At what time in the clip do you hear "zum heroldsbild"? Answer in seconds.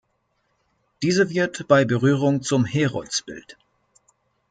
2.41-3.55